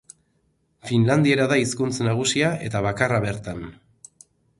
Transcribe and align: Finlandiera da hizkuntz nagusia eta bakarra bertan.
Finlandiera 0.91 1.45
da 1.51 1.59
hizkuntz 1.63 1.93
nagusia 2.07 2.49
eta 2.69 2.81
bakarra 2.87 3.21
bertan. 3.27 3.61